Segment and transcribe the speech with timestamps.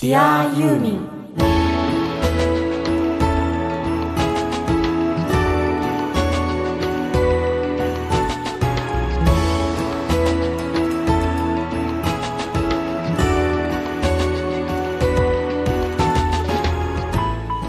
[0.00, 1.06] Dear ユーミン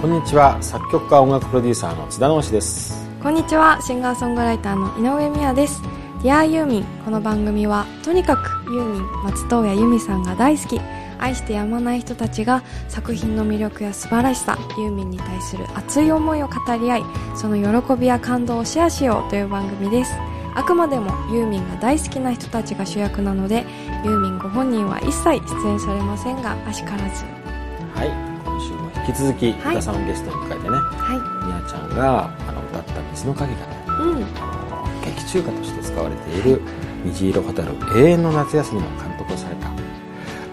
[0.02, 0.58] こんにちは。
[0.62, 3.10] 作曲家音楽プロデューサーの津田直志です。
[3.22, 3.82] こんにちは。
[3.82, 5.82] シンガーソングライターの井上美也です。
[6.22, 10.80] Dear ユーミンこの番組はとにかくユーミン松任谷由実さんが大好き
[11.22, 17.04] 愛してやまない人たちが作品の魅力や素晴らしさユーミンに対する熱い思いを語り合い
[17.36, 20.12] その喜びや感動をシェアしようという番組です。
[20.54, 23.66] あくまでもユーミンが大好きな人たちが主役なので
[24.04, 27.24] ユーミンご本人は一切出演されませんがあしからず。
[27.96, 28.10] はい
[28.44, 29.76] 今週も引き続きはい。
[29.76, 34.24] 宇田さんをゲストに迎えてね、はみやちゃんがあの歌った「水の影」がねいうん。
[34.24, 36.62] あの劇中歌として使われている
[37.06, 39.71] 「虹色蛍る永遠の夏休み」の監督をされた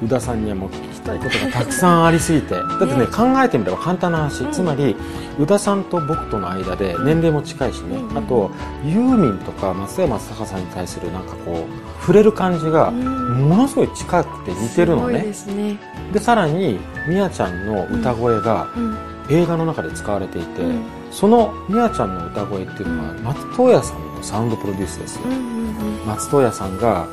[0.02, 2.54] 宇田さんにはもう聞きたいことがたくさんありすぎて。
[2.54, 4.52] だってねね考えてみれば簡単な話、うん。
[4.52, 4.94] つまり
[5.38, 8.50] 宇田さんと僕との間で年齢も近いしね、うんあと
[8.84, 13.48] ユーミンとか松山正隆さんに対するなんかこう触れる感じがうん。
[13.48, 15.18] ものすごい近くて似てるのね。
[15.18, 15.78] すごいですね。
[16.12, 18.96] でさらにみやちゃんの歌声がうん。
[19.30, 20.82] 映画の中で使われていて、うん。
[21.10, 23.22] そのみやちゃんの歌声っていうのはうん。
[23.24, 26.06] 松任谷さんのサウンドプロデュースですよ、うんうん。
[26.06, 27.06] 松任谷さんが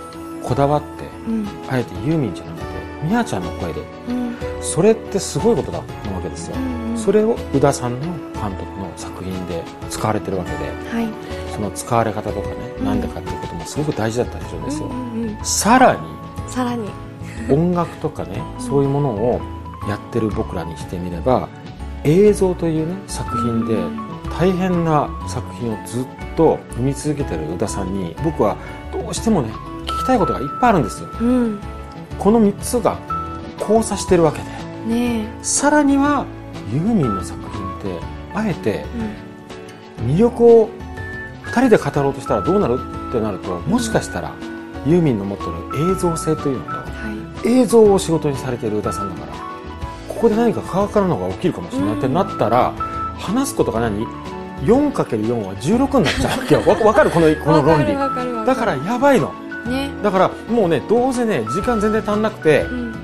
[0.44, 1.47] こだわってうん。
[1.67, 2.64] あえてユーミンじゃなくて
[3.06, 4.36] みやちゃんの声でうん。
[4.61, 10.58] それってすごいことだなわけですよ、うんそれを宇田さんの監督の作品で使われてるわけで
[10.89, 11.08] はい。
[11.53, 12.86] その使われ方とかね、うん。
[12.86, 15.45] なんでかっていうこともすごく大事だったでしょうですよ、うんうんうん。
[15.45, 16.00] さらに
[16.50, 16.89] さらに。
[17.50, 19.42] 音楽とかねそういうものを
[19.88, 21.47] やってる僕らにしてみれば
[22.03, 23.75] 映像というね作品で
[24.40, 28.58] 大変な作品をずっと生み続けてる宇田さんに僕は
[28.92, 29.50] どうしてもね
[29.86, 31.09] 聞きたいことがいっぱいあるんですよ。
[31.22, 31.59] うん
[32.19, 32.99] この3つが
[33.59, 34.45] 交差してるわけで
[34.88, 36.25] ねさらには
[36.73, 37.99] ユーミンの作品って
[38.33, 40.69] あえてえ魅力を
[41.45, 42.79] 2人で語ろうとしたらどうなる
[43.09, 44.34] ってなるともしかしたら
[44.85, 46.85] ユーミンの持ってる映像性というのとは
[47.45, 49.34] 映像を仕事にされている宇田さんだから
[50.09, 52.72] ここで何か化学反応が起きるかもしれないってなったら、
[53.17, 54.06] 話すことが何
[54.63, 56.61] ？4×4 は16になっちゃうわけよ。
[56.61, 57.11] わわかる？
[57.11, 57.94] このいこの論理。
[58.45, 59.34] だからやばいの
[59.70, 59.90] ね。
[60.03, 62.96] だからもうねどうせね時間全然足んなくてうん。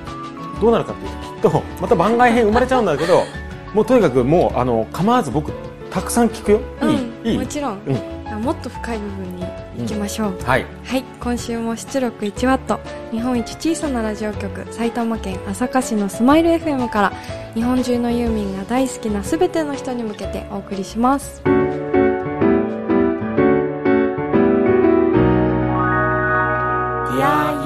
[0.60, 1.10] どうなるかっていう
[1.42, 3.24] ときっとまた番外編生まれちゃうんだけど
[3.74, 5.52] もうとにかくもうあの構わず僕
[5.90, 6.60] たくさん聞くよ。
[6.82, 8.32] いい、うんいいもちろん、うん。
[8.32, 9.44] あもっと深い部分に
[9.78, 10.66] 行きましょう、はい。
[10.84, 11.04] はい。
[11.20, 12.80] 今週も出力1ワット。
[13.10, 17.12] 日本一小さなラジオ局埼玉県朝霞市のスマイル FM から
[17.54, 21.42] 日本中のユーミンが大好きな全ての人に向けてお送りします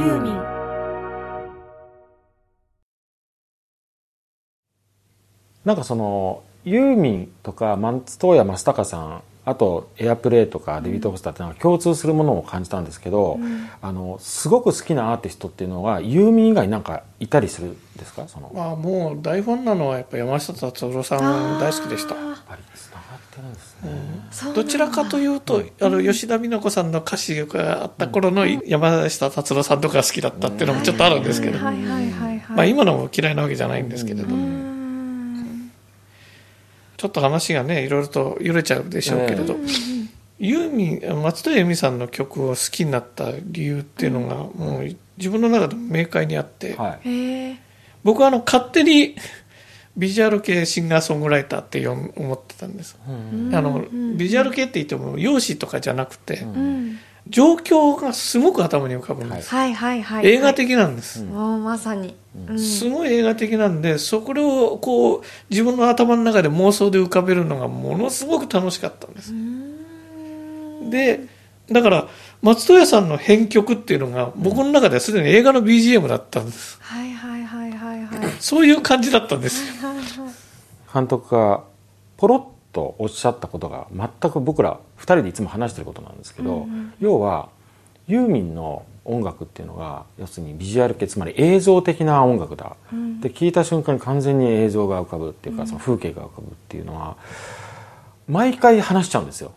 [0.08, 0.56] ン
[5.64, 13.68] なんかそのユーミンとか松任谷正隆さんあとエアプレイとかデビッド・ホスターってなんか共通するものを感じたんですけど、うん。
[13.80, 18.26] あのすごく好きなアーティストっていうのはユーミン以外になんかいたりするんですか？
[18.26, 18.50] その。
[18.56, 22.16] あもう大ファンなのはやっぱ山下達郎さん大好きでした。
[24.54, 31.70] どちらかというと、あの吉田美奈子さんの歌詞があった頃の山下達郎さんとか好きだったっていうのもちょっとあるんですけど、ま
[32.56, 34.28] あ今のも嫌いなわけじゃないんですけれど、
[36.96, 39.56] ちょっと話がねいろいろと揺れちゃうでしょうけれど、
[40.38, 46.76] ユーミン松任谷由実さんの曲を好きになった理由っていうのがもう自分の中でも明快にあって、
[48.02, 49.16] 僕はあの勝手に
[49.96, 52.98] ビジュアル系シンガーソングライターって思思ってたんです。
[53.08, 53.54] うん。
[53.54, 54.16] あのうん。
[54.16, 56.54] ビジュアル系って言っても容姿とかじゃなくて、うん。
[56.54, 56.98] うん
[57.28, 59.74] 状況がすごく頭に浮かぶんです、はい。
[59.74, 61.64] はいはい映画的なんです、うん。
[61.64, 62.14] まさに、
[62.48, 62.58] うん。
[62.58, 64.32] すごい映画的なんでそこ
[64.74, 69.32] をこう自分の頭の中で妄想で浮かべるのがものすごく楽しかったんです、
[70.88, 71.26] で
[71.70, 72.08] だから
[72.42, 76.78] 松任谷さんの編曲っていうのが僕の中ではすでに映画の BGM だったんです。
[76.80, 77.35] はいはい
[78.40, 79.62] そういう感じだったんです。
[80.92, 81.62] 監督が
[82.16, 82.42] ポロッ
[82.72, 86.94] とおっしゃったことが全く僕ら2人でいつも話してることなんですけど、うんうん。
[87.00, 87.48] 要は
[88.06, 93.20] ユーミンの音楽っていうのが要するにビジュアル系つまり映像的な音楽だ、うん。
[93.20, 97.16] で聴いた瞬間に完全に映像が浮かぶっていうか、その風景が浮かぶっていうのは
[98.28, 99.52] 毎回話しちゃうんですよ、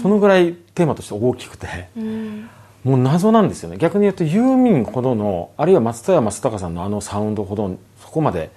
[0.00, 1.88] そのぐらいテーマとして大きくて。
[1.96, 2.48] うん
[2.84, 3.78] もう謎なんですよね。
[3.78, 8.50] 逆に言うとユーミンほどのあるいは松任谷正隆さんのあのサウンドほどそこまで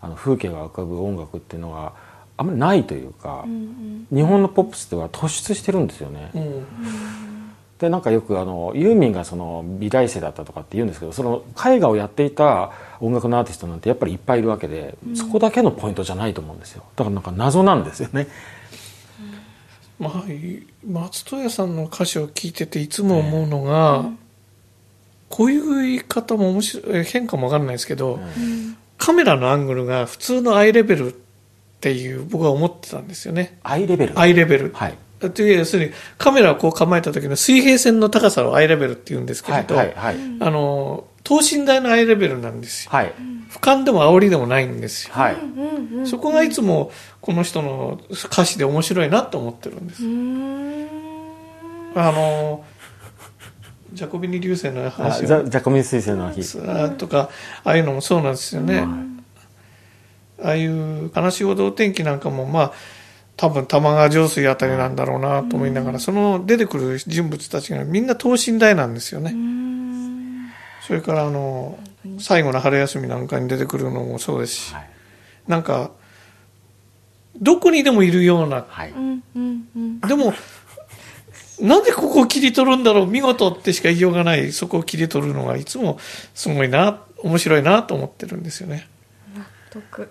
[0.00, 1.92] あの風景が浮かぶ音楽っていうのが
[2.36, 6.50] あんまりないというか、うん日本のポップスでは突出してるんですよね、うん。
[7.78, 16.84] ででなんかよくあのユーミンがその美大生だったとかって言うんですけどその絵画をやっていた音楽のアーティストなんてやっぱりいっぱいいるわけで、そこだけのポイントじゃないと思うんですよ。
[16.96, 18.28] だからなんか謎なんですよね
[19.98, 24.10] まあ、い松任谷さんの歌詞を聞いてていつも思うのが、
[25.28, 28.18] こういう言い方も面白い変かもわかんないですけど、
[28.98, 31.16] カメラのアングルが普通のアイレベルっ
[31.80, 33.58] ていう僕は思ってたんですよね。
[33.62, 34.18] アイレベル？
[34.18, 34.98] アイレベル、はい。
[35.18, 39.92] という要するにカメラをこう構えた時の水平線の高さをアイレベルって言うんですけはいれど、はい。
[39.94, 42.90] はいあの等身大のアイレベルなんですよ。
[42.92, 43.12] はい。
[43.50, 45.14] 俯瞰でも煽りでもないんですよ。
[45.14, 45.36] はい。
[46.04, 50.04] そこがいつもこの人の歌詞で面白いなと思ってるんです。
[50.04, 50.88] うーん。
[51.96, 52.64] あの
[53.92, 56.58] ジャコビニ流星のあ話をジャジャコミン彗星の日。
[56.68, 57.30] あとか
[57.62, 58.84] ああいうのもそうなんですよね、
[60.42, 62.72] ああいう「悲しいほどお天気」なんかもまあ
[63.36, 69.32] 多分玉川上水あたりなんだろうなと思いながら、その出てくる人物たちがみんな等身大なんですよね、
[70.86, 71.78] それからあの
[72.18, 74.90] 最後の春休みなんかに出てくるのもそうですし、はい。
[75.48, 75.92] なんか
[77.40, 78.92] どこにでもいるようなはい。
[80.06, 80.34] でも
[81.58, 85.98] なんでここを切り取るんだろう見事ってしか言いようがないそこを切り取るのがいつも
[86.34, 88.86] すごいな面白いなと思ってるんですよね。
[89.34, 90.10] 納得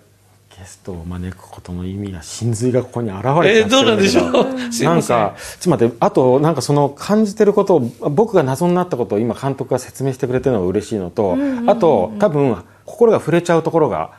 [0.56, 4.32] ゲストを招くことの意味が真髄がここに現れえー、てどうなんでしょう？
[4.32, 7.80] なんかちょっと待ってあとなんかその感じてることを
[8.10, 12.56] 僕が謎になったことを今監督が説明してくれてるのが嬉しいのと、うんうんうんあと多分
[12.86, 14.12] 心が触れちゃうところが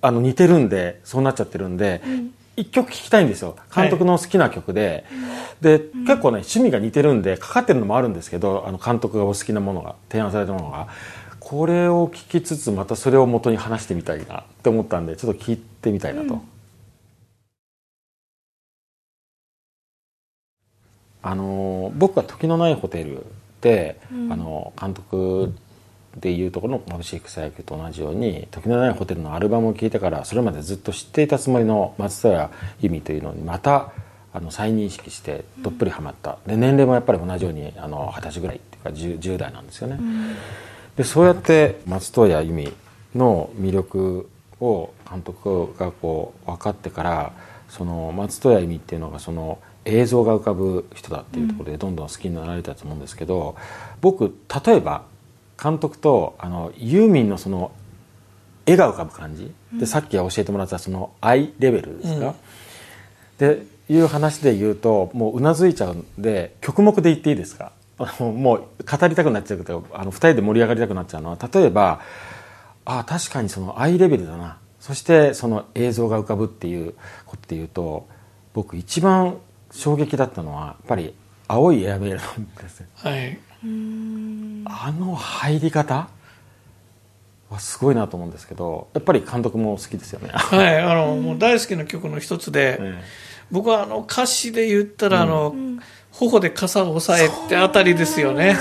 [0.00, 2.00] あの似てるんでそうなっちゃってるんで、
[2.56, 3.56] 一曲聴きたいんですよ。
[3.74, 5.04] 監督の好きな曲で、
[5.60, 10.88] で結構ね趣味が似てるんでかかってるのもあるんですけどあの監督がお好きなものが提案されたものが
[11.52, 16.40] これを聞きつつまたそれを元に話してみたいなって思ったんでちょっと聞いてみたいなと。
[21.20, 23.26] あの僕が「時のないホテル
[23.60, 24.00] で」
[24.30, 25.52] あの監督
[26.16, 32.50] でいうところの「眩しい草野球」と同じように「時のないホテル」のアルバムを聴いてからそれまでずっと知っていたつもりの松任谷
[32.80, 33.92] 由実というのにまた
[34.32, 39.98] あの再認識してどっぷりハマったで年齢もやっぱり同じようにあの二十歳ぐらいっていうか 10, 10代なんですよね。
[40.96, 42.72] でそうやって松任谷由実
[43.14, 44.28] の魅力
[44.60, 47.32] を監督がこう分かってから
[47.68, 53.56] その松任谷由実っていうのがその映像が浮かぶ人だっていうところでどんどん好きになられたと思うんですけど、
[54.00, 54.32] 僕
[54.64, 55.02] 例えば
[55.60, 57.72] 監督とあのユーミンのその
[58.64, 62.34] 絵が浮かぶ感じ、でさっき教えてもらったそのアイレベルですか、
[63.38, 67.72] でいう話で言うともううなずいちゃうんで曲目で言っていいですか？
[68.04, 72.00] あのもう語りたくなっちゃうけどあの2人で盛り上がりたくなっちゃうのは例えば
[72.84, 74.58] ああ確かにそのアイレベルだな。
[74.80, 76.94] そしてその映像が浮かぶっていう
[77.24, 78.08] ことで言うと
[78.52, 79.38] 僕一番
[79.70, 81.14] 衝撃だったのはやっぱり
[81.46, 82.86] 青いエアメールなんですよ。
[82.96, 83.38] はい。
[84.64, 86.08] あの入り方
[87.48, 90.30] はすごいなと思うんですけどやっぱり監督も好きですよね。
[90.32, 90.78] はい。
[90.78, 93.02] あの、もう大好きな曲の一つで、え
[93.52, 95.54] 僕はあの歌詞で言ったら、あの
[96.12, 98.56] 頬で傘を押さえってあたりですよね。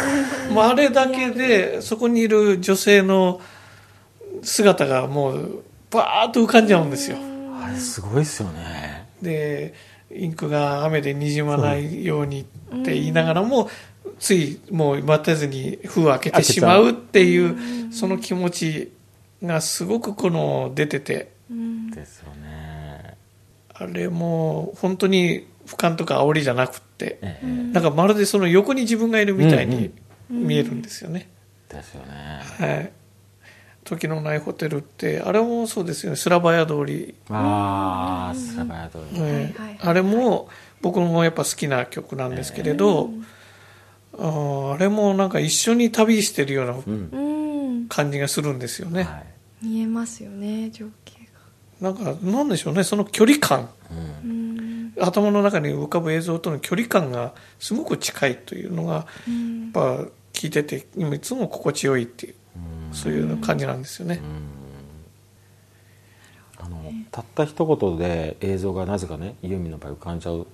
[0.50, 3.39] もうあれだけでそこにいる女性の
[4.42, 7.18] 姿がもうバーッと浮かんじゃうんですよ。
[7.62, 9.07] あれすごいですよね。
[9.21, 9.74] で
[10.13, 12.45] インクが雨でにじまないようにっ
[12.83, 13.69] て言いながらも、
[14.19, 18.92] ついもう待てずに封を開けてしまうっていうその気持ち
[19.44, 21.31] がすごくこの出てて。
[21.94, 23.18] ですよね。
[23.73, 27.46] あれも本当に俯瞰とか煽りじゃなくってええ。
[27.74, 29.92] なんかまるでその横に自分がいるみたいに
[30.30, 31.30] 見えるんですよね。
[31.70, 32.42] ですよね。
[32.60, 32.92] はい。
[33.84, 36.16] 時のないホテルってあれもそうですよね。
[36.16, 39.20] スラバヤ通り、ああ、スラバヤ通り。
[39.20, 40.50] ねはいはいあれも
[40.81, 43.10] 僕もやっぱ好きな曲なんですけれど、
[44.18, 47.10] あーあれもなんか一緒に旅してるようなうん。
[47.12, 47.42] うん
[47.88, 49.24] 感じがするんですよね、は
[49.64, 49.66] い。
[49.66, 51.28] 見えますよね情景
[51.81, 51.90] が。
[51.90, 52.84] なんかなんでしょうね。
[52.84, 53.70] その距離感。
[54.24, 54.30] うん。
[54.30, 54.51] うん
[55.00, 59.62] 頭の中に浮かぶ映像との距離感がすごく近いというのがうん。
[59.64, 62.36] やっぱ聞いてて今いつも心地よいっていう
[62.92, 64.21] そういう感じなんですよね、
[66.57, 70.48] あのたった一言で映像がなぜかねユーミンの場合浮かんじゃう。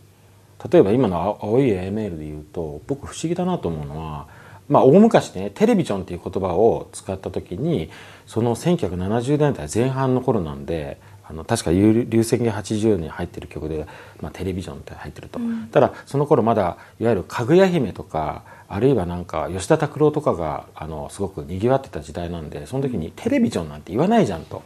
[0.72, 4.28] 例えば今の青青い A メールで言うと僕不思議だなと思うのは
[4.68, 7.90] まあ大昔ねテレビジョンっていう言葉を使った時に
[8.26, 13.86] その1970年代前半の頃なんであの確か流流星芸80年に入ってる曲で、
[14.22, 15.40] まあ、テレビジョンって入ってると、
[15.72, 24.64] ただその頃まだいわゆるかぐや姫とかあるいはなんか吉田拓郎とかがあのすごくにぎわってた時代なんでその時にテレビジョンなんて言わないじゃんと。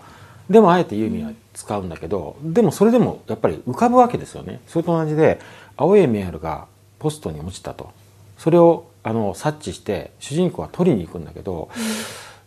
[0.49, 4.59] でもあえてユーミンは使うんだけど、でもそれでもやっぱり浮かぶわけですよね。
[4.67, 5.39] それと同じで
[5.77, 6.67] 青いメアルが
[6.99, 7.91] ポストに落ちたと。
[8.37, 11.69] それをあの察知して主人公は取りに行くんだけど、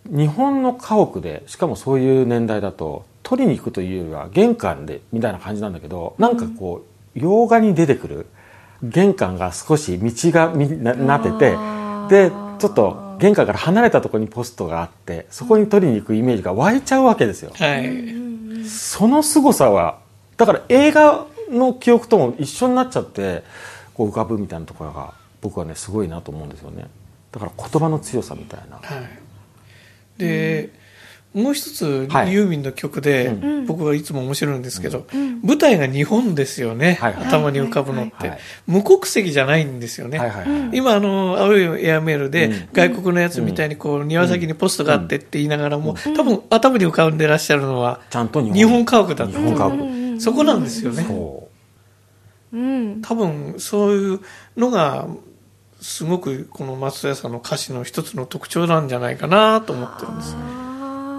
[0.07, 6.85] 日本の家屋でしかもそういう年代だと取りに行くというよりは玄関でみたいな感じなんだけどなんかこ
[7.17, 8.27] う洋画に出てくる
[8.83, 11.57] 玄関が少し道がみななってて
[12.09, 17.53] でちょっと玄関から離れたところにポストがあってそこに取りに行くイメージが湧いちゃうわけですよ。
[17.55, 18.69] はい。
[18.69, 19.99] その凄さは
[20.37, 23.43] だから映画の記憶とも一緒になっちゃって
[23.95, 26.89] こう浮かぶみたいなところが僕はねすごいなと思うんですよね
[27.33, 29.25] だから言葉の強さみたいなはい。
[30.19, 30.71] で、
[31.35, 32.33] もう一つ、はい。
[32.33, 33.67] ユーミンの曲で、ん。
[33.67, 35.41] 僕はいつも面白いんですけど、ん。
[35.43, 38.39] 舞台が日本ですよね、はいはい頭に浮かぶのって、はいはい。
[38.67, 40.19] 無国籍じゃないんですよね。
[40.19, 40.71] はいはいはい。
[40.73, 42.69] 今、あの、青いエアメールで、うん。
[42.73, 48.57] 外国のやつみたいに、こう、庭先にポストがあってって言いながらも、多分、頭に浮かんでらっしゃるのは、ちゃんと日本。
[48.57, 49.39] 日本家屋だった。
[49.39, 49.67] 日本家屋。
[49.67, 51.03] うんそこなんですよね。
[51.03, 51.49] そ
[52.53, 52.57] う。
[52.57, 53.03] ん。
[53.03, 54.21] 多分、そういう
[54.57, 55.09] のが、
[55.81, 60.37] すごく、この松任谷さんの歌詞の一つの特徴なんじゃないかなと思ってるんです。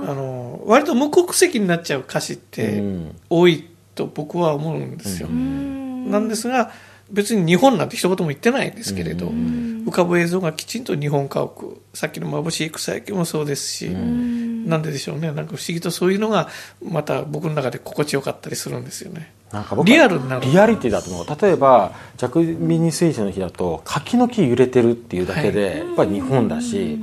[0.07, 3.15] あの割と無国籍になっちゃう歌詞っう、てうん。
[3.29, 6.11] 多いと僕は思うんですよ、うん。
[6.11, 6.71] なんですが
[7.09, 9.85] 別に日本なんて一言も言ってないんですけれど、うん。
[9.87, 14.67] 浮かぶ映像がきちんと日本家屋さっきの眩しい草焼きもそうですし、うん。
[14.67, 15.31] なんででしょうね。
[15.31, 16.49] なんか不思議とそういうのが
[16.83, 19.31] また僕の中で心地よかったりするんですよね。
[19.51, 21.25] なんか僕はリアルになるリアリティだと思う。
[21.39, 26.99] 例えばジャクミニスイーツの日だと柿の木揺れてるっていうだけで、やっぱり日本だし、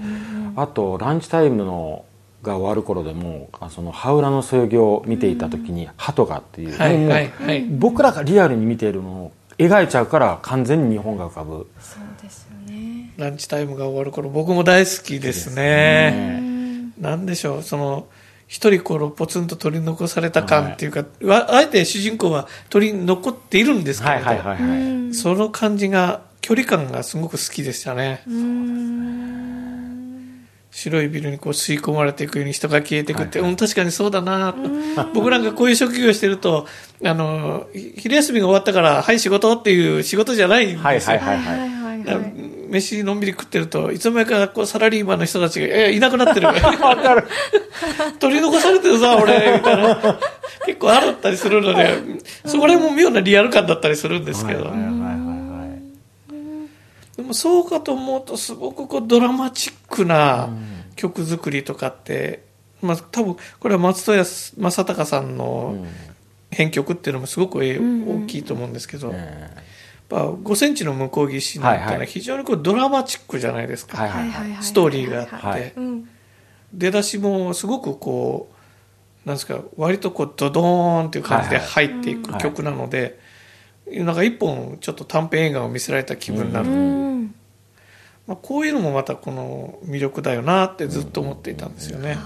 [0.57, 2.05] あとランチタイムの
[2.43, 7.63] が終わる頃でもあその羽裏のそよぎを見ていた時に鳩がっていう、はいはいはい。
[7.63, 11.69] 僕らがリアルに見ているのを描いちゃうから完全に日本が浮かぶ。
[11.79, 13.13] そうですよね。
[13.17, 16.39] ランチタイムが終わる頃僕も大好きですね。
[16.41, 16.93] うん。
[17.01, 18.07] なんでしょう、その、
[18.49, 28.23] 一人このポツンと取り残された感っていうか、わあえて主人公は取り残っているんですけれど、はいはいはいはい、うんその感じが、距離感がすごく好きでしたね。
[28.27, 29.22] うん
[30.73, 34.59] 白いビルにこう吸い込まれていくように人が消えていくって、はいうん、確かにそうだなと
[35.13, 36.67] 僕なんかこういう職業してると、
[37.05, 40.83] あの、ひ昼休みが終わったから、はい仕事っていう仕事じゃないんですよ。
[40.83, 42.33] はいはいはいはいはいだからはい
[42.73, 46.49] 飯のんびり食ってると、いつの間にかこうサラリーマンの人たちが、え、いなくなってる。
[48.19, 50.19] 取り残されてるぞ、俺、みたいな。
[50.65, 51.99] 結構あったりするので、
[52.47, 54.65] そこら辺も妙なリアル感だったりするんですけど。
[54.65, 55.02] はいはいはい
[57.33, 60.49] もそうかと思うと、すごくこうドラマチックな
[60.97, 62.45] 曲作りとかって、
[62.81, 65.89] まあ多分、これは松任谷正隆さんのうん。
[66.53, 68.25] 編曲っていうのもすごくん。
[68.25, 69.65] 大きいと思うんですけど、やっえ
[70.09, 73.97] ぱ5センチの向こう岸なんていうのは非常にこうドラマチックじゃないですか。
[73.97, 74.53] ーはいはい。
[74.53, 75.75] はいストーリーがあって。
[76.75, 78.51] 出だしもすごくこ
[79.25, 83.19] うなんですか割とこうドドーンっていう感じで入っていく曲なので、
[84.01, 87.35] なんか一本ちょっと短編映画を見せられた気分になる、うん。
[88.27, 92.17] まあ、こういうのもまたこの魅力だよなってずっと思っていたんですよね、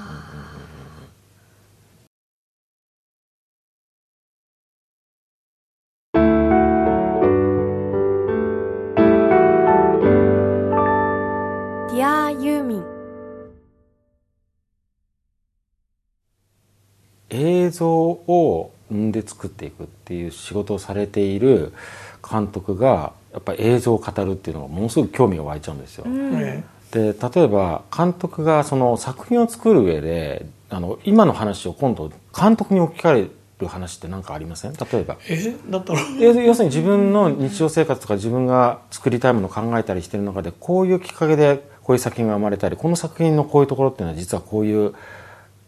[6.13, 12.85] ディアユーミン。
[17.31, 21.73] 映像をで作っていくっていう仕事をされている
[22.29, 26.05] 監督がやっぱり映像を語るっていうのがものすごく興味が湧いちゃうんですよ。
[26.07, 26.35] うん。
[26.35, 34.73] えで例えば監督がその作品を作る上であの今の話を今度監督に置き換える話って何かありません？
[34.73, 35.17] 例えば。
[35.29, 35.35] え？
[35.35, 36.01] えだったら。
[36.19, 44.95] 要要するに自分の日常生活とか自分が作りたいものを考えたりしてる中でこういうきっかけでこういう作品が生まれたりこの作品のこういうところっていうのは実はこういう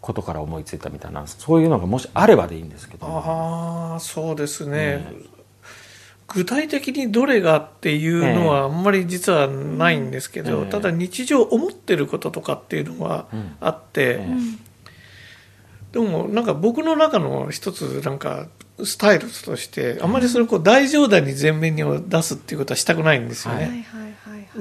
[0.08, 5.06] ことから思いついたみたいなそういうのがもしあればでいいんですけどああそうですね、
[6.28, 14.28] 具体的にどれがっていうのはあんまり実はないんですけど、ええただ日常思ってることとかっていうのはうんあって、え
[15.92, 18.46] でもなんか僕の中の一つなんか
[18.82, 24.12] スタイルとしてあんまりそれをこう大冗談に前面に出すっていうことはしたくないんですよね、はいはいはいはい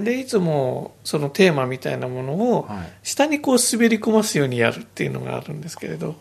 [0.03, 2.93] でいつもそのテーマみたいなものをはい。
[3.03, 6.15] 下にこう滑り込ますようにやるっていうのがあるんですけれど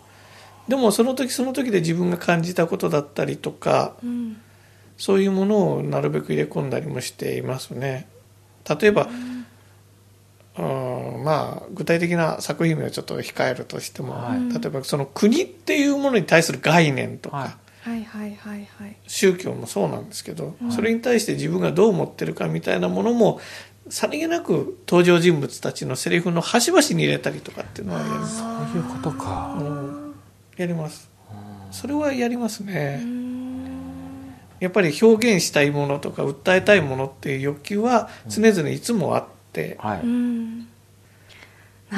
[0.69, 4.37] でもその時その時で自分が感じたことだったりとかうん。
[4.99, 8.09] そういうものをなるべく入れ込んだりもしていますね。
[8.69, 9.09] 例えば、
[10.59, 14.55] うん、まあ具体的な作品名をちょっと控えるとしても、はい。
[14.55, 17.51] 例えばその国っていうものに対する概念とか、はい
[17.87, 18.97] はいはいはいはい。
[19.07, 23.41] 宗教もそうなんですけど、それに対して自分がどう思ってるかみたいなものも
[23.89, 28.39] さりげなく登場人物たちのセリフの端々に入れたりとかっていうのはやります。
[28.39, 29.57] そういうことか。
[29.61, 30.15] うん。
[30.57, 31.09] やります。
[31.71, 33.01] それはやりますね。
[33.03, 33.67] うん。
[34.59, 40.01] やっぱり表現したいものとか訴えたいものっていう欲求は常々いつもあってって、はい、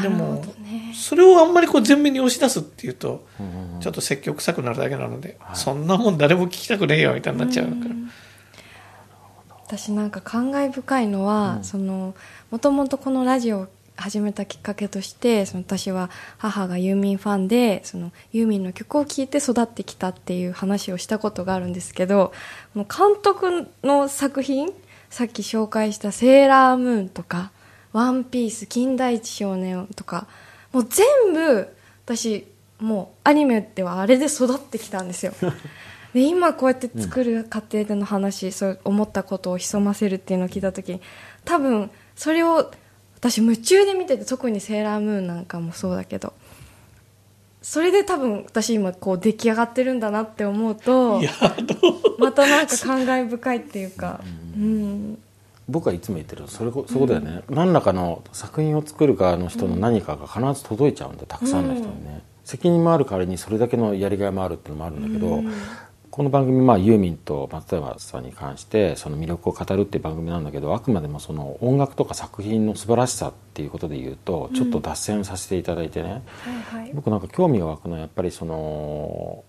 [0.03, 0.93] でもどね。
[0.95, 3.81] それをあんまりこう前面に押し出すっていうとうんうんうん。
[3.81, 5.57] ちょっと積極臭くなるだけなので、はい。
[5.57, 8.11] そんなもん誰も聞きたくねえよみたいになっちゃうから、ん。
[9.67, 11.65] 私なんか感慨深いのは、うん。
[11.65, 12.15] その
[12.51, 13.69] もともとこのラジオを
[13.99, 22.33] 始めたきっかけとしてその私は母がユーミンファンでそのユーミンの曲を聴いて育ってきたっていう話をしたことがあるんですけど
[22.75, 24.73] この監督の作品
[25.11, 27.51] さっき紹介した「セーラームーン」とか
[27.93, 30.27] 「ワンピース金田一少年」とか
[30.73, 31.69] もう全部
[32.05, 32.47] 私
[32.79, 35.33] もうアニメではあれで育ってきたんですよ。
[36.15, 41.03] で今こうやって作る過程での話、そう思ったことを潜ませるっていうのを聞いた時に
[41.45, 42.71] 多分それを
[43.17, 46.33] 私夢中で見てて特に「セーラームーン」なんかもそうだけど
[47.61, 51.21] それで多分私今こう出来上がってるんだなって思うと
[52.19, 54.21] またなんか感慨深いっていうか
[54.57, 55.19] うん
[55.69, 65.43] 僕はいつも言ってるそれこそことだよね、何らかの作品を作る側の人の何かが必ず届いちゃうんでたくさんの人にね、責任もある代わりにそれだけのやりがいもあるっていうのもあるんだけど、
[66.11, 76.23] この番組、まあ、ユーミンと松山さんに関してその魅力を語るっていう番組なんだけどあくまでもその音楽とか作品の素晴らしさっていうことで言うとちょっと脱線させていただいてね、
[76.71, 76.93] はいはい。
[76.93, 79.45] 僕なんか興味が湧くのはやっぱりその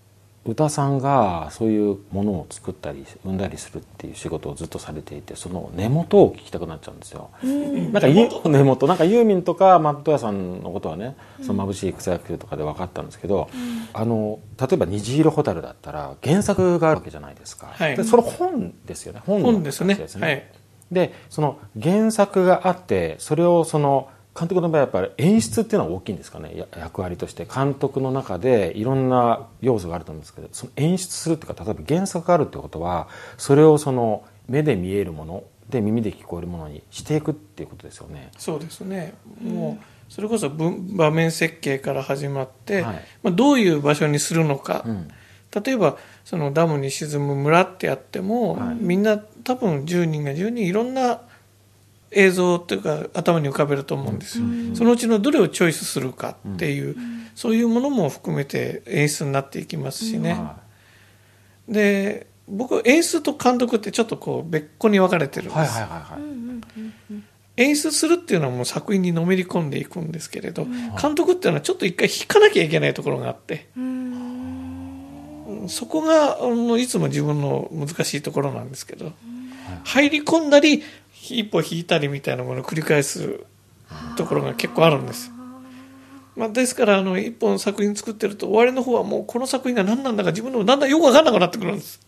[0.45, 7.29] 歌さんがそういうものを作ったり生んだりするっていう仕事をずっとされていてその根元を聞きたくなっちゃうんですよ。
[7.43, 8.87] なんかゆ根元？
[8.87, 13.49] なんかユーミンとかマット屋さんのことはねその眩しい草野球とかで分かったんですけど、
[13.93, 17.97] あの例えば「虹色蛍」だったら原作があるわけじゃないですか、はい。
[17.97, 19.21] でそれ本ですよね。
[19.25, 19.95] 本の本ですね。
[19.95, 20.45] 形はい。
[20.91, 26.53] でその原作があってそれをその監督の場合はやっぱり演出っていうのは大きいんですかね？
[26.55, 27.45] や役割として。
[27.45, 38.31] 監督の中でいろんな要素があると思うんですけどその演出するっていうか例えば原作があるってことはそれをその目で見えるもので耳で聞こえるものにしていくっていうことですよね。
[38.37, 39.13] そうですね。
[39.41, 42.95] もうそれこそ文場面設計から始まって、はい。
[43.21, 45.07] まあ、どういう場所にするのか、うん。
[45.63, 48.75] 例えばそのダムに沈む村ってやっても、はい。
[48.79, 51.21] みんな多分10人が10人いろんな
[52.11, 56.95] 映像というか頭に浮かべると思うんですよ、そのうちのどれをチョイスするかっていう、
[57.35, 60.57] そういうものも含めて演出になっていきますしね、は
[61.67, 65.79] で僕演出と監督ってちょっとこう別個に分かれてるんです、
[67.57, 70.65] 演出するっていうのはもう作品にのめり込んでいくんですけれど、
[70.99, 73.67] 監督っていうのはちょっと一回引かなきゃいけないところがあって、
[75.67, 76.37] そこが
[76.79, 79.11] いつも自分の難しいところなんですけど、
[79.83, 80.83] 入り込んだり
[81.21, 83.41] 一歩引いたりみたいなものを繰り返す
[84.15, 85.31] ところが結構あるんです。
[86.35, 91.99] まあ、ですからあの一本作品作ってると終わりの方はもうこの作品が何なんだか自分でもだんだんよく分かんなくなってくるんです。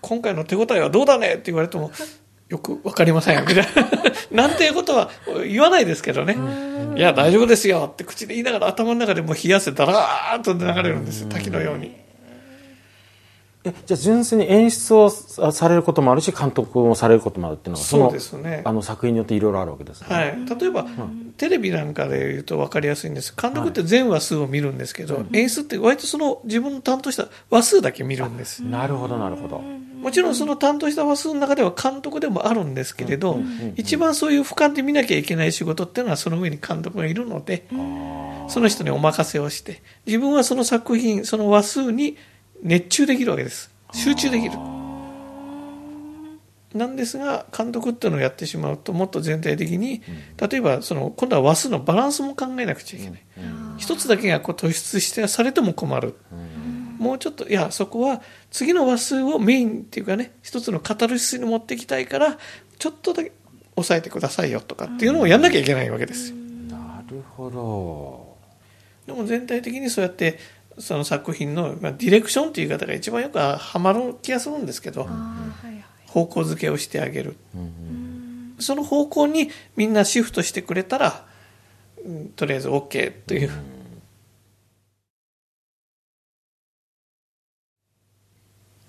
[0.00, 1.90] 今回の手応えはどうだねって言われても
[2.48, 3.64] よく分かりませんみたいな。
[4.48, 5.10] なんていうことは
[5.48, 6.36] 言わないですけどね。
[6.96, 11.86] いや大丈夫ですよって口で言いながら頭の中でもう冷やせたらーっと流れるんですよ滝のように。
[11.86, 12.03] え
[13.64, 18.60] じゃあ純粋に演出をさされることもあるし監督もされることもあるっていうのがそうのですね。
[18.66, 20.06] あの作品によっていろいろあるわけですね。
[20.14, 20.86] はい、例えば、
[21.38, 23.34] テレビなんかで言うと分かりやすいんです。
[23.34, 28.62] 監督って全話数を見るんですけど、演出って割とその自分の担当した話数だけ見るんです。
[28.62, 29.62] なるほどなるほど。
[30.04, 33.40] もちろんその担当した話数の中では監督でもあるんですけれど、
[33.76, 37.66] 一番そういう俯瞰で見なきゃいけない仕事っていうのはその上に監督がいるので
[38.48, 42.18] その人にお任せをして自分はその作品その話数に
[42.64, 43.70] 熱中できるわけです。
[43.92, 44.58] 集中できる。
[46.74, 50.02] なんですが監督っていうのをやってしまうともっと全体的に
[50.50, 53.22] 例えばその今度は話数のバランスも考えなくちゃいけない。
[53.76, 56.16] 一つだけがこう突出してされても困る。
[56.98, 62.38] もうちょっといやそこは次の話数をメインっていうかね一つのカタルシスに持っていきたいから
[62.78, 63.32] ちょっとだけ
[63.74, 66.36] 抑えてくださいよとかっていうのをやんなきゃいけないわけですよ。
[66.70, 68.34] なるほど。
[69.06, 70.38] でも全体的にそうやって
[70.78, 75.08] その作品の、まあ、ディレクションっていう言い方が一番よくはまる気がするんですけど
[76.06, 77.36] 方向づけをしてあげる。
[77.54, 77.94] うん
[78.58, 81.26] その方向にみんなシフトしてくれたら、
[82.04, 83.50] うんとりあえず OK という、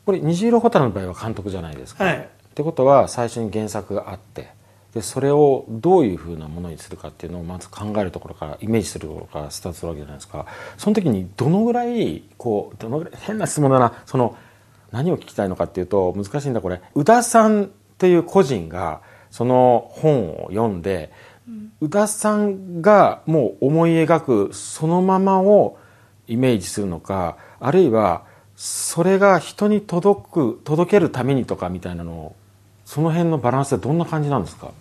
[0.05, 2.03] これ虹色蛍の場合は監督じゃないですか。
[2.03, 2.17] はい。
[2.17, 4.49] ってことは最初に原作があって
[4.95, 10.47] でそれをどういうふうなものにするかっていうのをまず考えるところからイメージするところからスタートするわけじゃないですか。
[10.77, 13.93] その時にどのぐらいこうどのぐらい変な質問だな。
[14.05, 14.35] その
[14.91, 16.81] 何を聞きたいのかっていうと難しいんだこれ。
[16.95, 21.11] 宇田さんっていう個人がその本を読んで、
[21.81, 25.77] 宇田さんがもう思い描くそのままを
[26.27, 28.23] イメージするのかあるいは
[28.55, 32.35] それが人に届く届けるためにとかみたいなのを
[32.85, 34.71] その辺のバランスはどんな感じなんですか？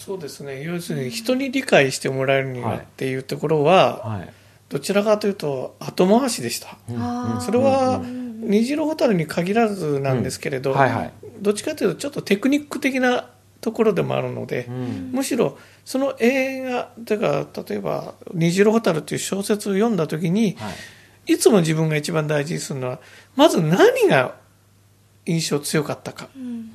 [0.00, 0.62] そうですね。
[0.62, 4.32] 要するに人に理解してもらえるにはっていうところは、はい。
[4.70, 6.78] どちらかというと後回しでした。
[7.40, 8.48] それはうん。
[8.48, 13.28] 虹色ホタルに限らずなんですけれど、はいはい、どっちかというとちょっとテクニック的な
[13.60, 15.10] ところでもあるので、うん。
[15.12, 20.70] むしろその映画というか例えば「虹色ホタル」という小説を読んだ時には
[21.26, 21.34] い。
[21.34, 23.00] いつも自分が一番大事にするのは
[23.36, 24.36] まず何が
[25.26, 26.30] 印象強かったか。
[26.34, 26.72] うん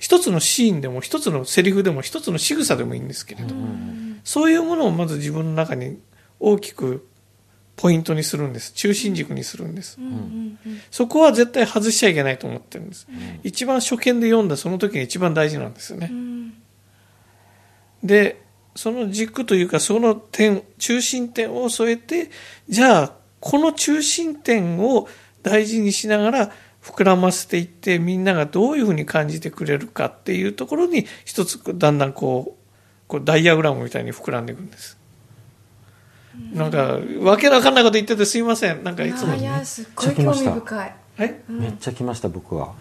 [0.00, 3.54] 一つのシーンでも一つのセリフでも一つの仕草でもいいんですけれど、
[4.24, 6.00] そういうものをまず自分の中に
[6.40, 7.06] 大きく
[7.76, 8.72] ポイントにするんです。
[8.72, 9.98] 中心軸にするんです。
[10.90, 13.06] そこは絶対外しちゃいけないと思ってるんです、
[13.44, 16.54] 一番初見で読んだその時が一番大事なんですよね、うん。
[18.02, 18.42] で
[18.76, 22.30] その軸というかその点中心点を添えて
[22.68, 25.08] じゃあこの中心点を
[25.42, 32.60] 大事にしながら膨らませていってみんながどういうふうに感じてくれるかっていうところに一つだんだんこう
[33.06, 34.98] こうダイヤグラムみたいに膨らんでいくんです。
[36.52, 38.82] なんかわけのわかんないこと言っててすいません。
[38.82, 40.94] なんかいつもいやすっごい興味深い。
[41.18, 41.34] はい？
[41.48, 42.72] めっちゃ来ました僕は。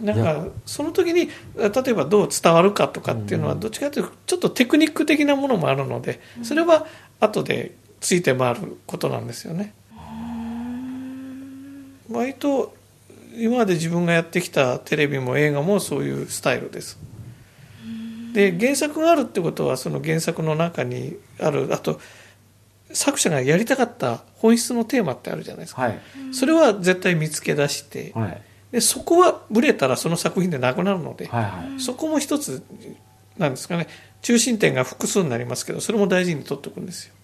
[0.00, 6.86] なんかその時に例えばどう伝わるかとかっていうのはどっちかというとちょっとテクニック的なものもあるのでそれは
[7.18, 9.72] 後でついて回ることなんですよね。
[12.10, 12.74] 割と
[13.36, 16.98] 今まで自分がやってきたテレビも映画もそういうスタイルです。
[18.32, 22.00] で原作があるってことはその原作の中にあるあと
[22.92, 25.82] 作者がやりたかった本質のテーマってあるじゃないですか。
[25.82, 26.00] はい。
[26.32, 28.42] それは絶対見つけ出してはい。
[28.72, 31.80] でそこはブレたらその作品でなくなるので、はいはい。
[31.80, 32.62] そこも一つ
[33.38, 33.86] なんですかね。
[34.22, 37.14] 中心点が複数になりますけどそれも大事に取っておくんですよ。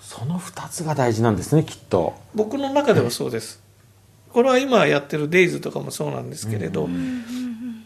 [0.00, 2.14] その2つが大事なんですねきっと。
[2.34, 3.60] 僕の中ではそうです、
[4.32, 6.88] これは今やってる「デイズとかもそうなんですけれど、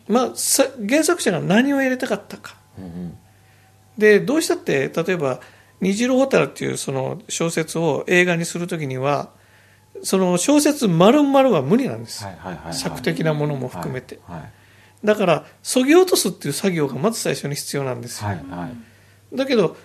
[0.09, 2.57] まあ、さ原作者が何をやりたかったか。
[2.79, 3.19] うんうん。
[3.99, 5.41] でどうしたって例えば
[5.81, 9.31] 「虹色ホタル」っていうその小説を映画にするときには
[10.03, 12.27] その小説丸々は無理なんです、
[12.73, 14.41] 作的なものも含めて、はい
[15.05, 18.69] だからそぎ落とすっていう作業がまず最初に必要なんですよ、はいは
[19.33, 19.37] い。
[19.37, 19.77] だけど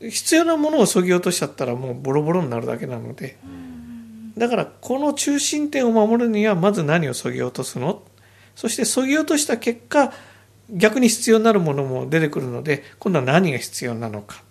[0.00, 3.38] 必要なものをそぎ落としちゃったらもうボロボロになるだけなので
[4.36, 8.02] だからこの中心点を守るにはまず何をそぎ落とすの？
[8.54, 10.12] そしてそぎ落とした結果
[10.70, 14.42] 逆に必要になるものも出てくるので今度は何が必要なのか。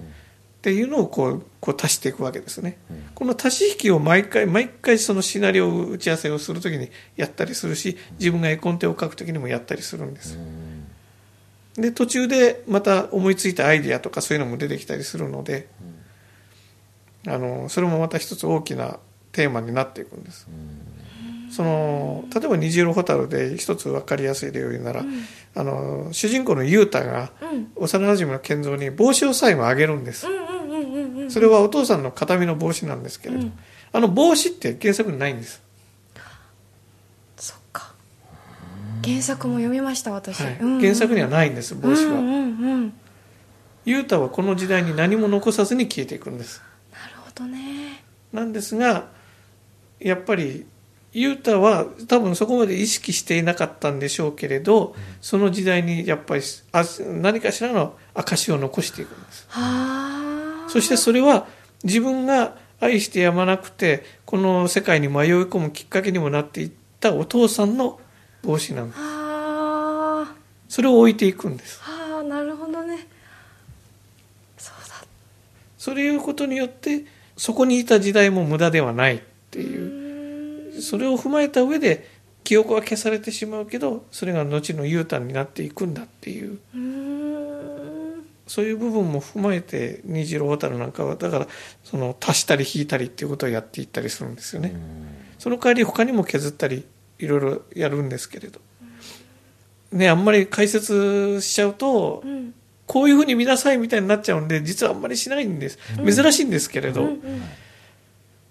[0.00, 2.78] っていうのをこうこう足していくわけですね、
[3.14, 10.38] この足し引きを毎回毎回そのシナリオ打ち合わせをするときにやったりするし自分が絵コンテを書くときにもやったりするんです、
[11.74, 15.68] で途中でまた思いついたアイディアとかそういうのも出てきたりするので、
[17.26, 18.98] あのそれもまた一つ大きな
[19.34, 20.46] テーマになっていくんです、
[21.50, 25.04] その例えば「虹色ホタル」で一つ分かりやすい例を言うなら、
[25.56, 27.72] あの主人公の雄太がうん。
[27.76, 33.52] 幼馴染の健三に帽子を最後あげるんです、うんうんうんうんうんそれはお父さんの形見の帽子なんですけれど、うん。
[33.92, 35.62] あの帽子って原作にないんです、
[37.36, 37.94] そっか。
[39.02, 40.58] 原作も読みました私、はい。
[40.60, 40.74] うん。
[40.74, 42.92] うん原作にはないんです帽子は、うんうんうんなる
[43.86, 46.62] 雄太はこの時代に何も残さずに消えていくんです。
[47.24, 48.02] ほどね。
[48.32, 49.08] なんですが
[50.04, 50.66] やっぱり
[51.12, 56.84] 雄太は多分そこまで意識していなかったんでしょうけれど、その時代にやっぱりあ
[57.22, 59.46] 何かしらの証を残していくんです。
[59.48, 61.46] はあそしてそれは
[61.84, 68.00] 自分が愛してやまなくてこの世界に迷い込むきっかけにもなっていったお父さんの
[68.42, 69.00] 帽子なんです。
[69.00, 70.34] はあ
[70.68, 71.80] それを置いていくんです。
[71.80, 73.06] はあなるほどね。
[74.58, 75.06] そうだ。
[75.78, 77.04] それいうことによって
[77.36, 79.83] そこにいた時代も無駄ではないっていう
[80.84, 82.08] それを踏まえた上で
[82.44, 86.58] 記憶は消されてしまうけどそれが後の雄太になっていくんだっていう。
[88.46, 91.48] そういう部分も踏まえて虹色蛍なんかはだから
[91.82, 94.74] その足したり引いたりっていうことをやっていったりするんですよね、
[95.38, 96.84] その代わり他にも削ったり
[97.18, 98.60] いろいろやるんですけれど。
[99.92, 102.54] ねあんまり解説しちゃうとうん。
[102.86, 105.78] こういうふうに見なさいみたいになっちゃうんで実はあんまりしないんです。
[106.04, 107.42] 珍しいんですけれど、うんうん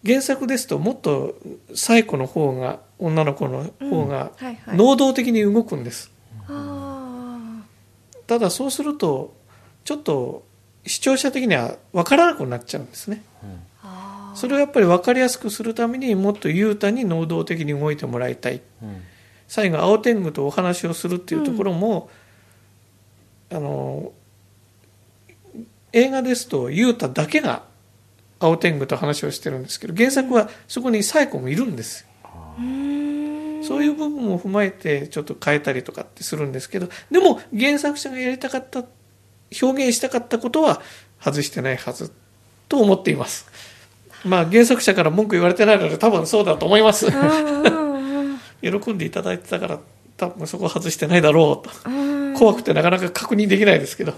[0.06, 1.36] 原作ですともっと
[1.74, 4.32] 最古の方が女の子の方が
[4.68, 6.12] 能動的に動くんです、
[6.48, 7.64] あ
[8.28, 9.36] ただそうすると
[9.84, 10.46] ちょっと
[10.86, 13.24] 視聴者的には分からなくなっちゃうんですね。
[13.44, 13.48] ー
[13.84, 14.36] あー。
[14.36, 18.62] それをやっぱり分かりやすくするためにもっと雄太に能動的に動いてもらいたい。
[19.48, 22.10] 最後青天狗とお話をするっていうところも、
[23.52, 24.12] あの
[25.92, 27.64] 映画ですと雄太だけが
[28.44, 32.06] 青天狗と話をしてるんですけど原作はそこにサイコもいるんです
[33.64, 38.84] そういう部分も踏まえてちょっと変えたりとかってするんですけどでも原作者がやりたかった
[39.62, 40.82] 表現したかったことは
[41.22, 42.12] 外してないはず
[42.68, 43.48] と思っています。
[44.26, 47.08] まあ原作者から文句言われてないので多分そうだと思います。
[48.62, 49.80] 喜んでいただいてたから
[50.18, 51.90] 多分そこ外してないだろうと。
[51.90, 52.34] うん。
[52.34, 54.14] 怖くてなかなか確認できないですけど。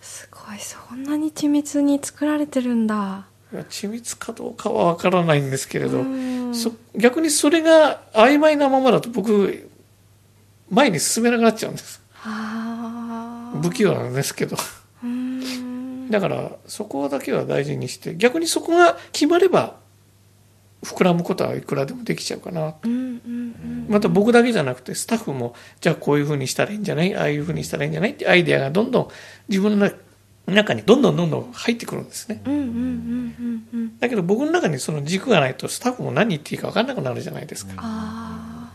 [0.00, 6.04] すごいそんなに緻密に作られてるんだ緻密かどうかは分からないんですけれど、
[6.96, 9.68] 逆にそれが曖昧なままだと僕
[10.70, 12.02] 前に進めなくなっちゃうんです。
[13.62, 14.56] 不器用なんですけど。
[15.02, 16.10] うん。
[16.10, 19.76] だからそこだけは大事にして逆にそこが決まれば
[20.82, 22.76] 膨らむことはいくらでもできちゃうかな
[23.88, 27.14] また僕だけじゃなくてスタッフもじゃあこういうふうにしたらいいんじゃない？
[27.14, 28.12] ああいうふうにしたらいいんじゃない？
[28.12, 29.08] ってアイデアがどんどん
[29.48, 29.96] 自分の中
[30.48, 32.42] にどんどんどんどん入ってくるんですね。
[34.00, 37.74] だけど僕の中にその軸がないとスタッフも何言っていいか分かんなくなるじゃないですか。
[37.78, 38.72] あ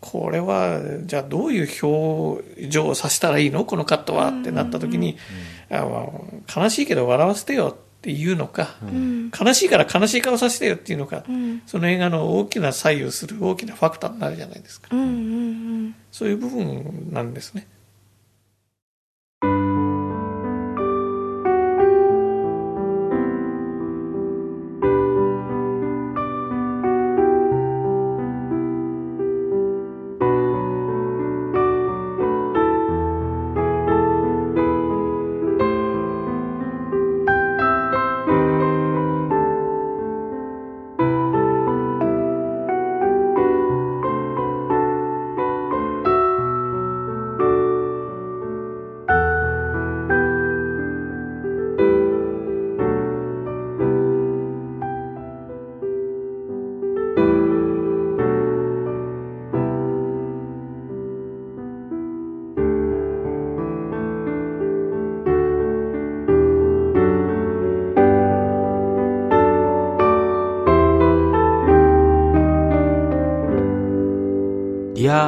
[0.00, 3.64] これはじゃあどういう表情をさせたらいいの？
[3.64, 4.28] このカットは？
[4.28, 5.18] ってなった時に、
[5.70, 6.08] あま
[6.46, 9.30] あ悲しいけど笑わせてよっていうのか、ーうん。
[9.30, 11.62] 悲しいから悲しい顔させてよっていうのか、うん。
[11.66, 14.88] その映画の大きな左右する大きなファクターになるじゃないですか。
[16.12, 17.66] そういう部分なんですね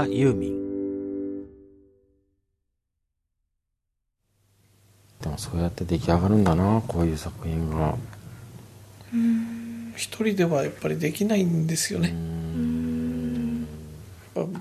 [0.07, 0.71] ユーミン。
[5.23, 7.97] でもそうやって出来上がるんだなこういう作品が。
[9.97, 12.15] 一人ではやっぱりできないんですよね、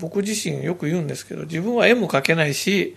[0.00, 2.94] 僕自身よく言うんですけど自分は絵も描けないし、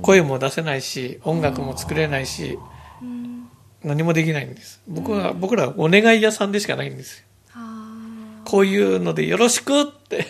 [0.00, 2.58] 声も出せないし音楽も作れないし、
[3.84, 4.80] 何もできないんです。
[4.88, 7.26] 僕は、僕らはお願い屋さんでしかないんですよ。
[7.54, 10.24] あこういうのでよろしくって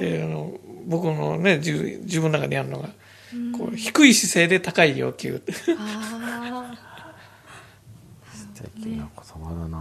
[0.00, 2.88] であの僕のね自自分の中にあるのが、
[3.56, 5.42] こう低い姿勢で高い要求。
[5.78, 6.74] あ
[8.32, 9.78] 素敵な言葉だな。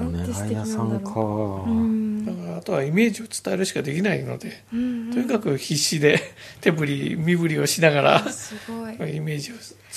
[0.00, 1.10] お願い屋さんか。
[1.10, 2.24] ーうん。
[2.24, 5.10] だからあとはイメージを伝えるしかできないので、うん。
[5.12, 6.20] とにかく必死で
[6.60, 9.16] 手振り身振りをしながらすごい。
[9.16, 9.54] イメージを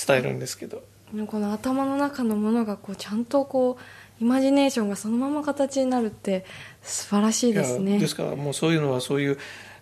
[0.07, 0.83] 伝えるんですけど。
[1.27, 3.83] この頭の中のものがこうちゃんとこう
[4.21, 6.45] イマジネーションがそのまま形になるって
[6.83, 7.97] 素晴らしいですね。
[7.97, 9.37] ですからもうそういうのはそういう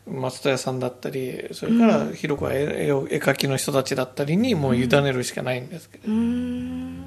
[0.07, 7.03] 松田屋さんだったりそれから広くは絵絵を絵描きの人たちだったりにもう委ねるしかないんですけど、うーん。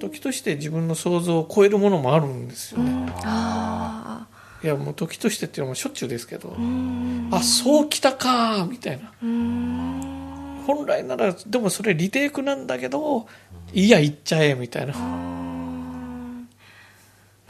[0.00, 4.26] 時として自分の想像を超えるものもあるんですよね、あ
[4.64, 7.28] いやもう時としてっていうのもしょっちゅうですけど、あうん。
[7.30, 9.12] あそうきたかみたいな。
[10.66, 13.26] 本来ならでもそれリテイクなんだけど
[13.72, 14.92] いいや行っちゃえみたいな、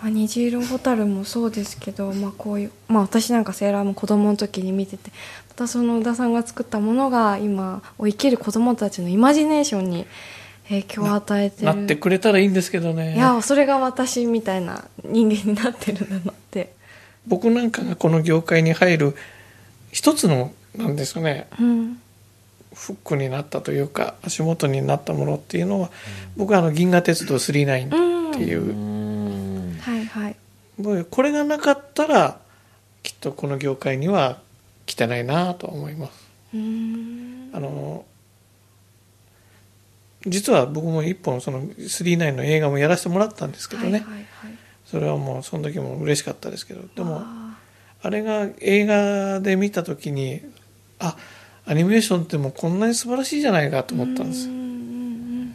[0.02, 5.12] まあ、虹色ホタルもそうですけど、まあ、こういう、まあ、私なんかセーラーも子供の時に見てて
[5.48, 10.06] またその宇田さんが作ったものが今を生きる子供たちのイマジネーションに
[10.68, 11.66] 影響を与えてる。
[11.66, 13.14] なってくれたらいいんですけどね。
[13.14, 16.72] いやそれが私みたいな人間になってるんだなって。
[17.26, 19.16] 僕なんかがこの業界に入る
[19.92, 21.46] 一つのなんですかね。
[21.60, 21.98] うん。
[22.74, 25.90] フックになったというか足元になったものっていうのは、
[26.36, 28.91] 僕はあの銀河鉄道39っていう
[30.78, 32.40] もうこれがなかったら
[33.02, 34.40] きっとこの業界には
[34.86, 36.12] 来てないなと思います。
[36.54, 38.04] あの
[40.26, 44.24] 実は僕も一本その39の映画もやらせてもらったんですけどね、はいはいはい。
[44.84, 46.82] それはもうその時も嬉しかったですけど。
[46.94, 47.58] でもあ
[48.02, 50.42] あれが映画で見た時に
[50.98, 51.16] あ
[51.66, 54.46] アニメーションってもうこんなに素晴らしいじゃないかとー思ったんです。
[54.46, 55.54] ようーん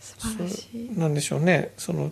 [0.00, 0.98] 素晴らしい。
[0.98, 1.72] なんでしょうね。
[1.76, 2.10] その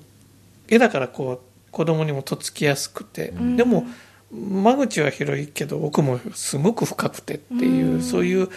[0.68, 1.40] 絵だからこう
[1.77, 3.55] 子供にもとっつきやすくて、ん。
[3.59, 3.85] でも
[4.33, 8.03] 間口は広いけど奥もすごく深くてっていう、うん。
[8.03, 8.49] そういう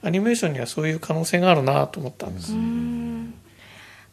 [0.00, 3.24] アニメーションにはそういう可能性があるなと思ったんです、うーん。
[3.24, 3.34] やっ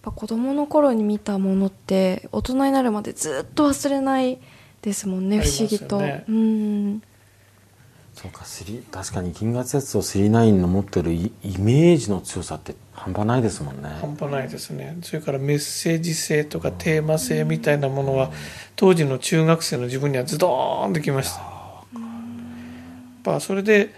[0.02, 4.40] ぱ子供の頃に見たものって大人になるまでずっと忘れない
[4.82, 5.44] ですもんねね。
[5.44, 7.04] 不思議と、うん
[8.16, 13.90] そうかスリ確かに銀河鉄道9の持ってるイイメージの強さって半端ないですもんね。
[14.00, 14.98] 半端ないですね。
[15.02, 18.32] それからメッセージ性とかテーマ性みたいなものは
[18.78, 21.42] 当時の中学生の自分にはズドーンときました。
[21.42, 22.02] やっ
[23.24, 23.94] ぱそれで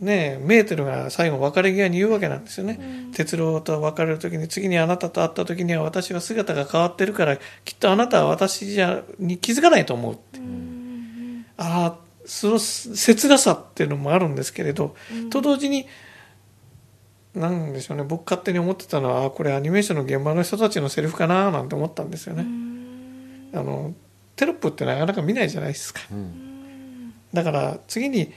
[0.00, 10.40] ねメーテルが最後別れ際に言うわけなんですよね、哲郎と別れる時に次にあなたと会った時には私は姿が変わってるからきっとあなたは私じゃに気づかないと思うって、
[11.58, 14.94] ああその切なさっていうのもあるんですけれど、
[15.30, 15.86] と同時に
[17.34, 22.46] なんでしょうね僕勝手に思ってたのはあこれアニメーションの現場の人たちのセリフかななんて思ったんですよね、
[23.52, 23.94] あの
[24.36, 27.12] テロップってなかなか見ないじゃないですか、うん。
[27.32, 28.32] だから次に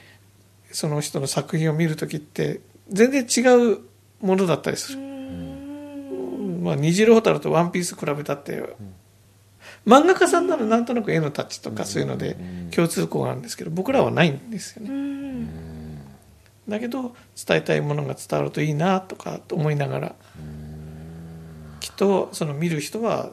[0.71, 3.41] その人の作品を見る時って全然違
[3.73, 3.80] う
[4.21, 8.76] ものだったりする、まあ、虹色ホタルとワンピース比べたって、
[9.88, 12.36] 漫画家さんならなんとなく絵のタッチとかそういうので
[12.76, 15.47] 共通項があるんですけど僕らはないんですよね、
[16.67, 20.15] だけど伝えたいものが伝わるといいなとか思いながら
[21.80, 23.32] きっとその見る人は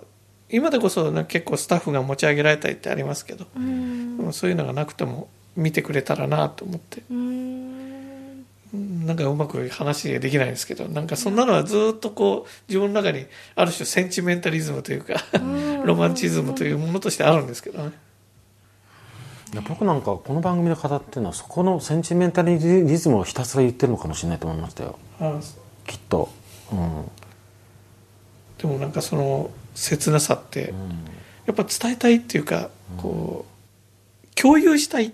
[0.49, 3.47] 今でこそね結構スタッフが持ち上げられたりってありますけど、
[4.31, 7.03] そういうのがなくても見てくれたらなと思って
[8.75, 15.15] なんかうまく話できないですけどなんかそんなのはずっとこう自分の中にある種センチメンタリズムというか
[15.85, 17.93] ロマンチズムというものとしてあるんですけどね。
[19.53, 24.99] いや僕なんかこの番組で語ってるのはそこのセンチメンタリズムをひたすら言ってるのかもしれないと思いましたよ。
[25.21, 25.39] あ
[25.87, 26.29] きっと。
[26.73, 27.11] うん、
[28.59, 30.75] でもなんかその切なさって
[31.47, 35.13] やっぱ伝えたいっていうかこう共有したい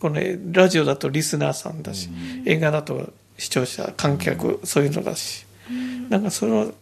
[0.00, 2.08] このねラジオだとリスナーさんだし、
[2.46, 5.46] 映画だと視聴者観客、そういうのだし、
[6.08, 6.72] なんかその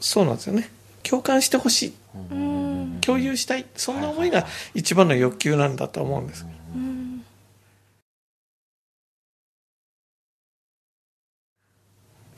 [0.00, 0.70] そうなんですよね。
[1.02, 1.92] 共感してほしい、
[3.00, 3.64] 共有したい。
[3.76, 6.44] そんな思いが一番の欲求なんだと思うんです、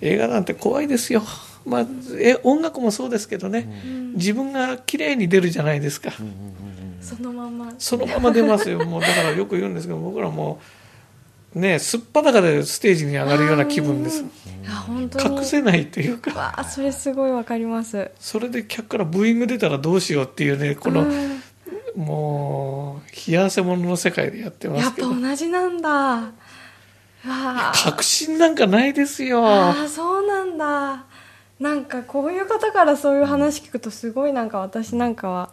[0.01, 1.23] 映画なんて怖いですよ。
[1.67, 1.87] まあ
[2.19, 3.69] え音楽もそうですけどね、
[4.15, 6.13] 自分が綺麗に出るじゃないですか、
[7.01, 7.73] そのまま。
[7.79, 8.79] そのまま出ますよ。
[8.87, 10.61] もうだからよく言うんですけど僕らも
[11.55, 14.25] うねすっぱだかでステージに上がるような気分です。
[15.19, 16.31] 隠せないというか。
[16.33, 18.11] わあそれすごいわかります。
[18.21, 21.41] それで客からブーイング出たらどうしようっていうねこのうん。
[21.97, 26.31] もう冷や汗物の世界でやってまやっぱすけど同じなんだ。
[27.85, 29.47] 確信なんかないですよ。
[29.47, 31.05] ああそうなんだ。
[31.59, 35.51] なんかこういう方からそういう話聞くとすごいなんか私なんかは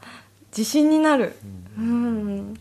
[0.55, 1.35] 自信になる。
[1.77, 2.57] うん。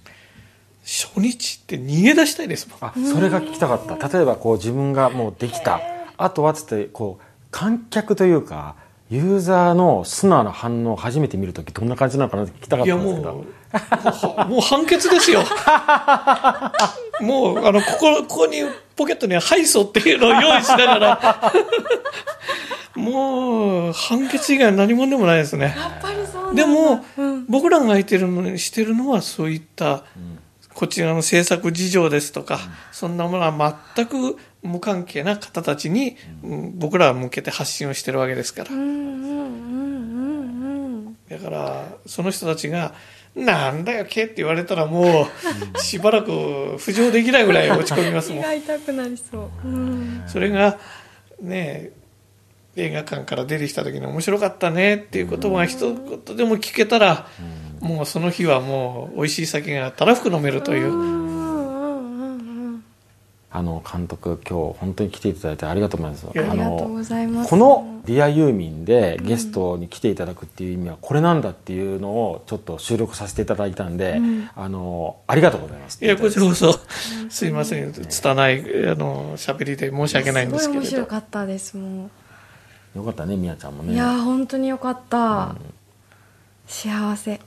[0.85, 2.79] 初日って逃げ出したいですもん。
[2.81, 4.09] あそれが聞きたかった。
[4.09, 5.81] 例えばこう自分がもうできた。
[6.17, 8.77] あとはつってこう観客というか
[9.11, 13.33] ユーザーの素直な反応を初めて見るときどんな感じなのかなって聞きたかったんですけど。
[13.33, 13.45] も
[14.47, 15.43] うもう判決ですよ。
[17.21, 18.63] もうあのここここに
[18.95, 21.53] ポケットにはハイソっていうのを用意しながら。
[22.95, 25.75] もう判決以外何もでもないですね。
[25.77, 26.63] やっぱりそうなんだ。
[26.63, 30.05] でも、うん僕らが相手のしてるのはそういった
[30.75, 32.59] こちらの制作事情ですとか、
[32.93, 36.79] そんなものは全く無関係な方たちに、うん。
[36.79, 38.71] 僕らは向けて発信をしてるわけですから。
[38.71, 40.07] うんうんうんうん
[41.29, 42.95] だからその人たちが
[43.35, 45.27] 「なんだよけ」って言われたらも
[45.75, 48.45] うしばらく浮上できないぐらい落ち込みますもん。
[48.57, 49.69] 痛くなりそう。
[49.69, 50.23] うん。
[50.29, 50.79] それが
[51.41, 51.91] ね
[52.77, 57.27] 映画館から出てきた時に面白かったねっていう言葉が一言でも聞けたら、
[57.81, 61.37] もうその日はもう美味しい酒がたらふく飲めるという、うんうんうんうん
[63.57, 66.27] あの監督今日本当に来ていただいてありがとうございます。
[66.29, 67.49] ありがとうございます。
[67.49, 74.21] この「ディアユーミン」でゲストに来ていただくっていう意味はこれなんだっていうのをちょっと収録させていただいたんで、
[74.55, 76.79] あのありがとうございますいやこちらこそ
[77.31, 77.93] すいません。
[77.93, 78.59] 拙い
[78.89, 82.11] あの喋りで申し訳ないんですすごい面けれど白かったですも
[82.97, 83.93] よかったねみやちゃんもう、ね。
[83.93, 85.55] いやー本当によかった、
[86.67, 87.41] 幸せ、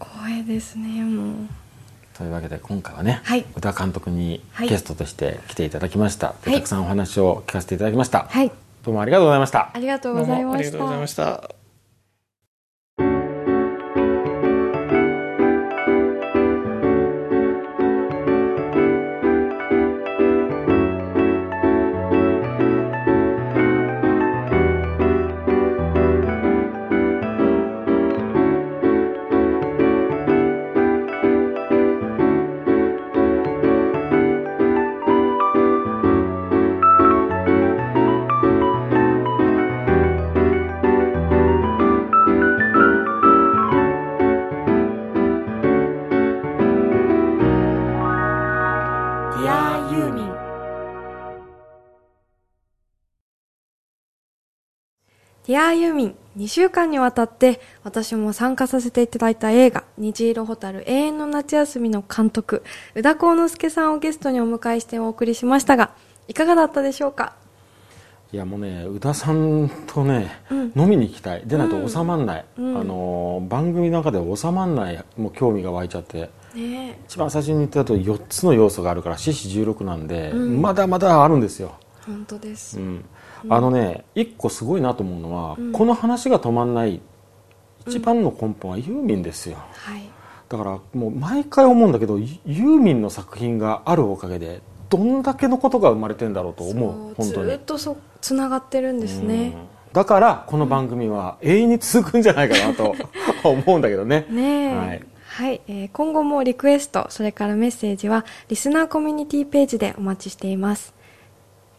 [0.00, 1.34] 光栄ですねもう。
[2.14, 3.44] というわけで今回はね、はい。
[3.56, 4.68] 宇田監督にはい。
[4.68, 6.60] ゲストとして来ていただきました、ではい。
[6.60, 8.50] たくさんお話を聞かせていただきました、はい。
[8.82, 9.70] どうもありがとうございました。
[9.72, 10.58] ありがとうございま
[11.06, 11.59] した
[55.46, 62.62] ディアユーミン2週間にわたって私も参加させていただいた映画虹色ホタル永遠の夏休みの監督
[62.94, 65.90] 宇田幸之助さんをゲストにお迎えしてお送りしましたが
[66.28, 67.34] いかがだったでしょうか？
[68.32, 70.72] いやもうね宇田さんとね、うん。
[70.76, 71.42] 飲みに行きたい。
[71.44, 72.80] でないと収まんない、うん。
[72.80, 76.30] あのー番組の中で収まんないもう興味が湧いちゃって。
[76.54, 80.62] ね一番最初に言ったと4つの要素があるから四四16なんで、うん。
[80.62, 81.74] まだまだあるんですよ、
[82.06, 83.04] 本当です、うん、
[83.48, 85.72] あのね一個すごいなと思うのは、うん。
[85.72, 87.00] この話が止まんない
[87.86, 89.56] 一番の根本はユーミンですよ。
[89.72, 90.02] はい。
[90.48, 97.50] だからもう毎回思うんだけどユユーミンの作品があるおかげでどんだけのことが生まれてんだろうと思う本当に。
[97.50, 99.54] ずっとそつながってるんですね。
[99.54, 99.68] うん。
[99.92, 102.94] だからこの番組は永遠に続くんじゃないかなと
[103.48, 104.26] 思うんだけどね。
[104.30, 104.76] ねえ。
[104.76, 105.02] はい。
[105.30, 110.92] はい、えー今後もリクエストそれからメッセージはリスナーコミュニティページでお待ちしています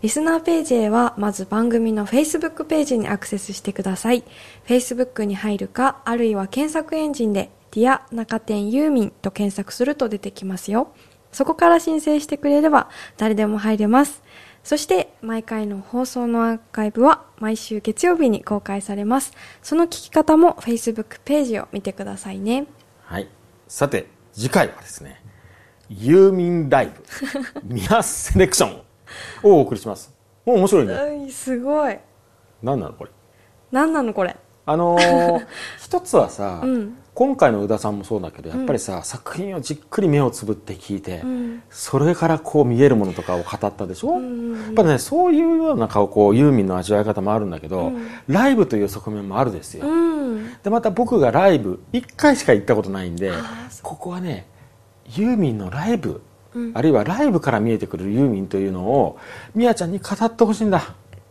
[0.02, 4.24] リスナーページへはまず番組の Facebook ページにアクセスしてください。
[4.66, 10.92] Facebook に入るかあるいは検索エンジンで「ディア中点ユーミン」と検索すると出てきますよ。
[11.32, 14.24] そこから申請してくれれば誰でも入れます。
[14.64, 19.34] そして毎回の放送のアーカイブは毎週月曜日に公開されます。
[19.62, 22.66] その聞き方も Facebook ページを見てくださいね。
[23.04, 23.28] はい。
[23.68, 25.22] さて次回はですね
[25.90, 27.04] ユーミンライブ
[27.76, 28.82] ミアセレクション
[29.44, 30.14] をお送りします。
[30.46, 30.94] もう面白いね。
[30.94, 31.98] うんすごい。
[32.64, 33.12] 何なのこれ？
[33.72, 34.36] 何なのこれ？
[34.66, 35.46] あのー
[35.80, 36.98] 一つはさ、うん。
[37.14, 41.64] 今回の宇田さんもそうだけどやっぱりさ、作品をじっくり目をつぶって聞いて、うん。
[41.70, 44.66] それからこう見えるものとかを語ったでしょ、んうんうん。
[44.66, 48.08] やっぱねそういうような顔こうユーミンの味わい方もあるんだけど、うん。
[48.28, 50.54] ライブという側面もあるですよ、うん。
[50.64, 54.48] でまた僕がライブ1回しか行ったことないんであーそここはね
[55.14, 56.22] ユーミンのライブ、
[56.54, 56.72] うん。
[56.74, 59.18] あるいはライブから見えてくるユーミンというのを
[59.56, 60.80] みやちゃんに語ってほしいんだ。
[60.80, 60.84] よ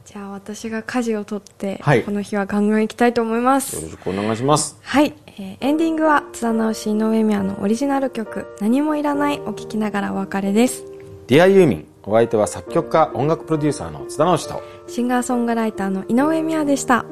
[0.04, 2.02] じゃあ私が舵を取って、はい。
[2.02, 3.80] この日はガンガン行きたいと思います。
[3.80, 4.76] ろしくお願いします。
[4.82, 10.84] はい、えーエンディングは津田直し井上宮のオリジナル曲「何もいらない」を聴きながらお別れです。
[11.28, 17.04] ディアユーミンお相手は作曲家音楽プロデューサーの津田直人シンガーソングライターの井上宮でした